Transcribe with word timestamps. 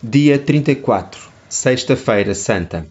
Dia 0.00 0.38
34, 0.38 1.28
Sexta-feira 1.48 2.32
Santa. 2.32 2.86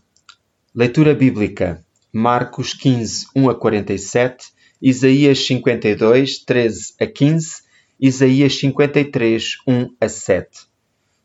Leitura 0.76 1.16
bíblica: 1.16 1.82
Marcos 2.12 2.74
15, 2.74 3.28
1 3.34 3.50
a 3.50 3.56
47, 3.56 4.48
Isaías 4.82 5.48
52, 5.48 6.40
13 6.40 6.96
a 7.00 7.08
15, 7.08 7.62
Isaías 7.98 8.60
53, 8.60 9.56
1 9.66 9.96
a 10.02 10.10
7. 10.10 10.50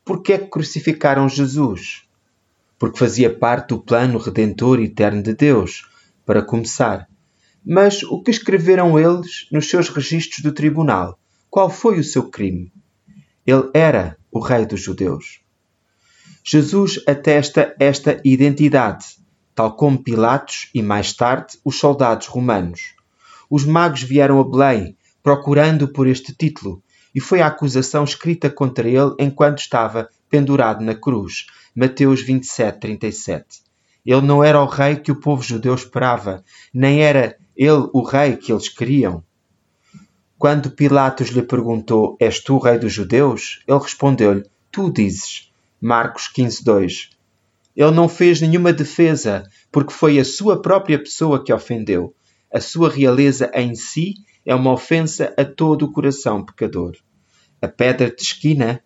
Por 0.05 0.23
que 0.23 0.31
é 0.31 0.37
que 0.37 0.47
crucificaram 0.47 1.27
Jesus? 1.27 2.03
Porque 2.79 2.97
fazia 2.97 3.37
parte 3.37 3.69
do 3.69 3.81
plano 3.81 4.17
redentor 4.19 4.79
eterno 4.79 5.21
de 5.21 5.33
Deus, 5.33 5.85
para 6.25 6.41
começar. 6.41 7.09
Mas 7.61 8.03
o 8.03 8.23
que 8.23 8.31
escreveram 8.31 8.97
eles 8.97 9.47
nos 9.51 9.69
seus 9.69 9.89
registros 9.89 10.41
do 10.41 10.53
tribunal? 10.53 11.19
Qual 11.49 11.69
foi 11.69 11.99
o 11.99 12.03
seu 12.05 12.29
crime? 12.29 12.71
Ele 13.45 13.69
era 13.73 14.17
o 14.31 14.39
Rei 14.39 14.65
dos 14.65 14.79
Judeus. 14.79 15.42
Jesus 16.45 16.99
atesta 17.07 17.73
esta 17.79 18.19
identidade, 18.25 19.05
tal 19.55 19.77
como 19.77 20.03
Pilatos 20.03 20.69
e 20.75 20.81
mais 20.81 21.13
tarde 21.13 21.57
os 21.63 21.79
soldados 21.79 22.27
romanos. 22.27 22.95
Os 23.49 23.63
magos 23.63 24.03
vieram 24.03 24.41
a 24.41 24.43
Belém 24.43 24.97
procurando 25.23 25.87
por 25.87 26.05
este 26.05 26.35
título, 26.35 26.83
e 27.15 27.21
foi 27.21 27.41
a 27.41 27.47
acusação 27.47 28.03
escrita 28.03 28.49
contra 28.49 28.89
ele 28.89 29.15
enquanto 29.17 29.59
estava 29.59 30.09
pendurado 30.29 30.83
na 30.83 30.93
cruz. 30.93 31.45
Mateus 31.73 32.21
27, 32.21 32.77
37. 32.77 33.61
Ele 34.05 34.21
não 34.21 34.43
era 34.43 34.61
o 34.61 34.65
rei 34.65 34.97
que 34.97 35.13
o 35.13 35.19
povo 35.19 35.41
judeu 35.41 35.73
esperava, 35.73 36.43
nem 36.73 37.01
era 37.01 37.37
ele 37.55 37.87
o 37.93 38.03
rei 38.03 38.35
que 38.35 38.51
eles 38.51 38.67
queriam. 38.67 39.23
Quando 40.37 40.71
Pilatos 40.71 41.29
lhe 41.29 41.41
perguntou: 41.41 42.17
És 42.19 42.41
tu 42.41 42.55
o 42.55 42.59
rei 42.59 42.77
dos 42.77 42.91
judeus? 42.91 43.63
Ele 43.65 43.79
respondeu-lhe: 43.79 44.43
Tu 44.69 44.91
dizes. 44.91 45.52
Marcos 45.85 46.29
15:2. 46.33 47.09
Ele 47.75 47.91
não 47.91 48.07
fez 48.07 48.39
nenhuma 48.39 48.71
defesa, 48.71 49.43
porque 49.69 49.91
foi 49.91 50.17
a 50.17 50.23
sua 50.23 50.61
própria 50.61 50.97
pessoa 50.97 51.43
que 51.43 51.51
ofendeu. 51.51 52.15
A 52.49 52.61
sua 52.61 52.89
realeza 52.89 53.51
em 53.53 53.75
si 53.75 54.13
é 54.45 54.55
uma 54.55 54.71
ofensa 54.71 55.33
a 55.37 55.43
todo 55.43 55.83
o 55.83 55.91
coração 55.91 56.45
pecador. 56.45 56.93
A 57.61 57.67
pedra 57.67 58.09
de 58.09 58.21
esquina 58.21 58.81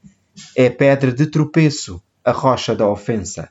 é 0.56 0.66
a 0.66 0.72
pedra 0.72 1.12
de 1.12 1.28
tropeço, 1.28 2.02
a 2.26 2.32
rocha 2.32 2.76
da 2.76 2.90
ofensa. 2.90 3.50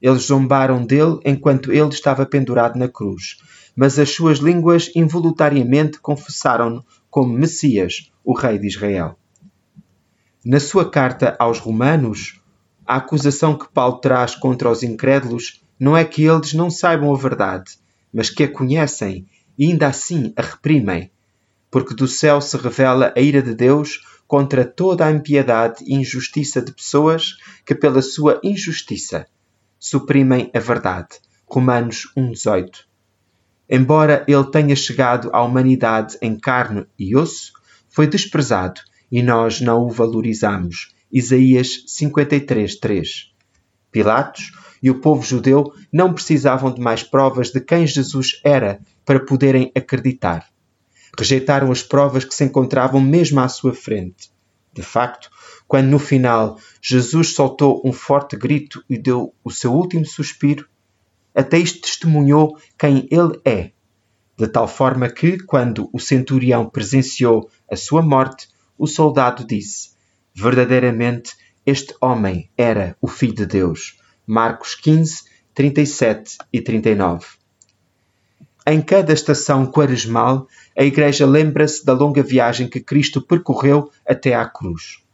Eles 0.00 0.26
zombaram 0.26 0.86
dele 0.86 1.18
enquanto 1.24 1.72
ele 1.72 1.88
estava 1.88 2.24
pendurado 2.24 2.78
na 2.78 2.86
cruz, 2.86 3.38
mas 3.74 3.98
as 3.98 4.10
suas 4.10 4.38
línguas 4.38 4.88
involuntariamente 4.94 5.98
confessaram-no 5.98 6.84
como 7.10 7.36
Messias, 7.36 8.12
o 8.22 8.38
Rei 8.38 8.56
de 8.56 8.68
Israel. 8.68 9.18
Na 10.44 10.60
sua 10.60 10.88
carta 10.88 11.34
aos 11.40 11.58
Romanos, 11.58 12.43
a 12.86 12.96
acusação 12.96 13.56
que 13.56 13.68
Paulo 13.72 13.98
traz 13.98 14.34
contra 14.34 14.70
os 14.70 14.82
incrédulos 14.82 15.62
não 15.78 15.96
é 15.96 16.04
que 16.04 16.24
eles 16.24 16.52
não 16.52 16.70
saibam 16.70 17.14
a 17.14 17.18
verdade, 17.18 17.72
mas 18.12 18.30
que 18.30 18.44
a 18.44 18.52
conhecem 18.52 19.26
e 19.58 19.66
ainda 19.66 19.86
assim 19.86 20.32
a 20.36 20.42
reprimem, 20.42 21.10
porque 21.70 21.94
do 21.94 22.06
céu 22.06 22.40
se 22.40 22.56
revela 22.56 23.12
a 23.16 23.20
ira 23.20 23.42
de 23.42 23.54
Deus 23.54 24.00
contra 24.26 24.64
toda 24.64 25.06
a 25.06 25.12
impiedade 25.12 25.84
e 25.84 25.94
injustiça 25.94 26.60
de 26.60 26.72
pessoas 26.72 27.36
que, 27.64 27.74
pela 27.74 28.02
sua 28.02 28.40
injustiça, 28.42 29.26
suprimem 29.78 30.50
a 30.54 30.58
verdade. 30.58 31.20
Romanos 31.46 32.10
1,18. 32.16 32.84
Embora 33.68 34.24
ele 34.28 34.44
tenha 34.44 34.76
chegado 34.76 35.30
à 35.32 35.42
humanidade 35.42 36.16
em 36.20 36.38
carne 36.38 36.86
e 36.98 37.16
osso, 37.16 37.52
foi 37.88 38.06
desprezado 38.06 38.80
e 39.10 39.22
nós 39.22 39.60
não 39.60 39.86
o 39.86 39.90
valorizamos 39.90 40.93
Isaías 41.16 41.84
53:3. 41.86 43.30
Pilatos 43.92 44.50
e 44.82 44.90
o 44.90 45.00
povo 45.00 45.22
judeu 45.22 45.72
não 45.92 46.12
precisavam 46.12 46.74
de 46.74 46.80
mais 46.80 47.04
provas 47.04 47.52
de 47.52 47.60
quem 47.60 47.86
Jesus 47.86 48.40
era 48.42 48.80
para 49.04 49.24
poderem 49.24 49.70
acreditar. 49.76 50.48
Rejeitaram 51.16 51.70
as 51.70 51.84
provas 51.84 52.24
que 52.24 52.34
se 52.34 52.42
encontravam 52.42 53.00
mesmo 53.00 53.38
à 53.38 53.46
sua 53.46 53.72
frente. 53.72 54.28
De 54.72 54.82
facto, 54.82 55.30
quando 55.68 55.86
no 55.86 56.00
final 56.00 56.58
Jesus 56.82 57.32
soltou 57.32 57.80
um 57.84 57.92
forte 57.92 58.36
grito 58.36 58.82
e 58.90 58.98
deu 58.98 59.32
o 59.44 59.52
seu 59.52 59.72
último 59.72 60.04
suspiro, 60.04 60.66
até 61.32 61.58
isto 61.58 61.80
testemunhou 61.82 62.58
quem 62.76 63.06
ele 63.08 63.40
é, 63.44 63.70
de 64.36 64.48
tal 64.48 64.66
forma 64.66 65.08
que, 65.08 65.38
quando 65.44 65.88
o 65.92 66.00
centurião 66.00 66.68
presenciou 66.68 67.48
a 67.70 67.76
sua 67.76 68.02
morte, 68.02 68.48
o 68.76 68.88
soldado 68.88 69.46
disse: 69.46 69.93
Verdadeiramente, 70.36 71.36
este 71.64 71.94
homem 72.00 72.50
era 72.58 72.96
o 73.00 73.06
Filho 73.06 73.34
de 73.34 73.46
Deus. 73.46 74.00
Marcos 74.26 74.74
15, 74.74 75.22
37 75.54 76.38
e 76.52 76.60
39. 76.60 77.24
Em 78.66 78.82
cada 78.82 79.12
estação 79.12 79.64
quaresmal, 79.64 80.48
a 80.76 80.82
Igreja 80.82 81.24
lembra-se 81.24 81.86
da 81.86 81.92
longa 81.92 82.20
viagem 82.20 82.68
que 82.68 82.80
Cristo 82.80 83.22
percorreu 83.22 83.92
até 84.04 84.34
à 84.34 84.44
cruz. 84.44 85.04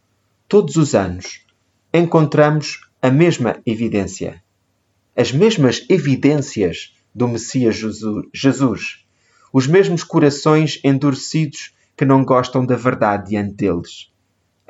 Todos 0.48 0.76
os 0.76 0.94
anos, 0.94 1.44
encontramos 1.92 2.80
a 3.02 3.10
mesma 3.10 3.60
evidência. 3.66 4.42
As 5.14 5.32
mesmas 5.32 5.84
evidências 5.90 6.94
do 7.14 7.28
Messias 7.28 7.76
Jesus. 8.32 9.04
Os 9.52 9.66
mesmos 9.66 10.02
corações 10.02 10.80
endurecidos 10.82 11.74
que 11.94 12.06
não 12.06 12.24
gostam 12.24 12.64
da 12.64 12.76
verdade 12.76 13.28
diante 13.28 13.54
deles 13.54 14.09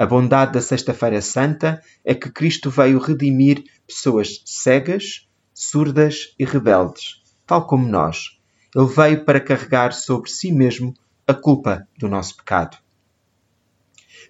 a 0.01 0.07
bondade 0.07 0.53
da 0.53 0.63
Sexta-feira 0.63 1.21
Santa 1.21 1.83
é 2.03 2.15
que 2.15 2.31
Cristo 2.31 2.71
veio 2.71 2.99
redimir 2.99 3.65
pessoas 3.87 4.41
cegas, 4.47 5.29
surdas 5.53 6.35
e 6.39 6.45
rebeldes, 6.47 7.23
tal 7.47 7.67
como 7.67 7.87
nós. 7.87 8.41
Ele 8.75 8.87
veio 8.87 9.27
para 9.27 9.39
carregar 9.39 9.93
sobre 9.93 10.31
si 10.31 10.51
mesmo 10.51 10.95
a 11.27 11.35
culpa 11.35 11.87
do 11.99 12.09
nosso 12.09 12.35
pecado. 12.35 12.79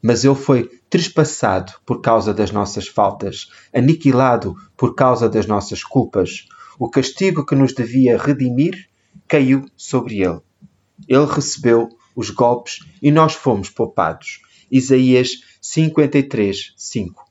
Mas 0.02 0.24
ele 0.24 0.34
foi 0.34 0.68
trespassado 0.90 1.74
por 1.86 2.00
causa 2.00 2.34
das 2.34 2.50
nossas 2.50 2.88
faltas, 2.88 3.48
aniquilado 3.72 4.56
por 4.76 4.96
causa 4.96 5.28
das 5.28 5.46
nossas 5.46 5.84
culpas. 5.84 6.48
O 6.80 6.90
castigo 6.90 7.46
que 7.46 7.54
nos 7.54 7.72
devia 7.72 8.18
redimir 8.18 8.88
caiu 9.28 9.66
sobre 9.76 10.20
ele. 10.20 10.40
Ele 11.06 11.26
recebeu 11.26 11.88
os 12.16 12.28
golpes 12.28 12.80
e 13.00 13.12
nós 13.12 13.34
fomos 13.34 13.70
poupados. 13.70 14.40
Isaías 14.70 15.42
53, 15.60 16.72
5. 16.76 17.24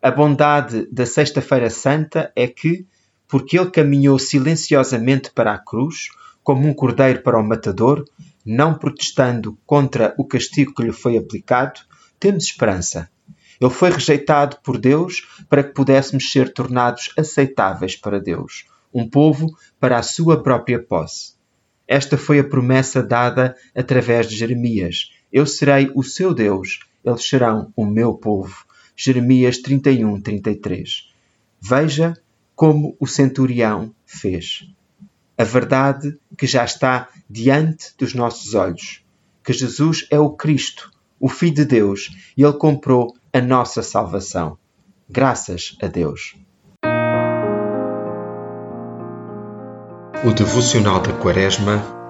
A 0.00 0.10
bondade 0.10 0.86
da 0.92 1.04
Sexta-feira 1.04 1.68
Santa 1.68 2.32
é 2.36 2.46
que, 2.46 2.86
porque 3.26 3.58
ele 3.58 3.70
caminhou 3.70 4.18
silenciosamente 4.18 5.30
para 5.32 5.52
a 5.52 5.58
cruz, 5.58 6.08
como 6.42 6.66
um 6.68 6.72
cordeiro 6.72 7.22
para 7.22 7.38
o 7.38 7.46
matador, 7.46 8.04
não 8.44 8.72
protestando 8.72 9.58
contra 9.66 10.14
o 10.16 10.24
castigo 10.24 10.72
que 10.72 10.82
lhe 10.82 10.92
foi 10.92 11.18
aplicado, 11.18 11.80
temos 12.18 12.44
esperança. 12.44 13.10
Ele 13.60 13.70
foi 13.70 13.90
rejeitado 13.90 14.58
por 14.62 14.78
Deus 14.78 15.26
para 15.48 15.64
que 15.64 15.74
pudéssemos 15.74 16.30
ser 16.30 16.52
tornados 16.52 17.12
aceitáveis 17.18 17.96
para 17.96 18.20
Deus, 18.20 18.66
um 18.94 19.08
povo 19.08 19.54
para 19.80 19.98
a 19.98 20.02
sua 20.02 20.42
própria 20.42 20.78
posse. 20.80 21.34
Esta 21.86 22.16
foi 22.16 22.38
a 22.38 22.44
promessa 22.44 23.02
dada 23.02 23.56
através 23.74 24.28
de 24.28 24.36
Jeremias, 24.36 25.10
eu 25.32 25.46
serei 25.46 25.90
o 25.94 26.02
seu 26.02 26.34
Deus, 26.34 26.80
eles 27.04 27.28
serão 27.28 27.72
o 27.76 27.84
meu 27.84 28.14
povo. 28.14 28.64
Jeremias 28.96 29.58
31, 29.58 30.20
33. 30.20 31.12
Veja 31.60 32.14
como 32.56 32.96
o 32.98 33.06
centurião 33.06 33.94
fez. 34.04 34.68
A 35.36 35.44
verdade 35.44 36.18
que 36.36 36.46
já 36.46 36.64
está 36.64 37.08
diante 37.30 37.92
dos 37.96 38.12
nossos 38.12 38.54
olhos, 38.54 39.04
que 39.44 39.52
Jesus 39.52 40.06
é 40.10 40.18
o 40.18 40.30
Cristo, 40.30 40.90
o 41.20 41.28
Filho 41.28 41.54
de 41.54 41.64
Deus, 41.64 42.10
e 42.36 42.42
Ele 42.42 42.52
comprou 42.54 43.14
a 43.32 43.40
nossa 43.40 43.82
salvação. 43.82 44.58
Graças 45.08 45.76
a 45.80 45.86
Deus. 45.86 46.34
O 50.24 50.32
devocional 50.32 51.00
da 51.00 51.12
Quaresma 51.12 51.97